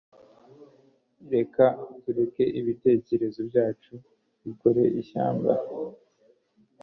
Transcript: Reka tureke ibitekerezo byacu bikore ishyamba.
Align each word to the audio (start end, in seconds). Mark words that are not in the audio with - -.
Reka 1.33 1.65
tureke 2.01 2.43
ibitekerezo 2.59 3.39
byacu 3.49 3.93
bikore 4.43 4.83
ishyamba. 5.01 5.53